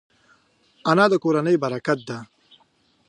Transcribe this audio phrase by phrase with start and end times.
[0.91, 2.17] انا د کورنۍ برکت ده